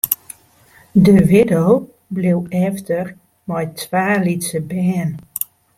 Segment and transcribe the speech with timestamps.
[1.03, 1.65] De widdo
[2.13, 3.05] bleau efter
[3.47, 5.11] mei twa lytse bern.